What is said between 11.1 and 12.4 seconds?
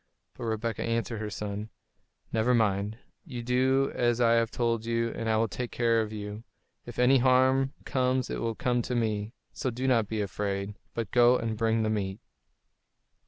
go and bring the meat."